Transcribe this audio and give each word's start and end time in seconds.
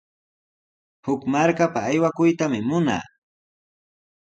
Huk 1.05 1.21
markapa 1.33 1.79
aywakuytami 1.91 2.59
munaa. 2.69 3.03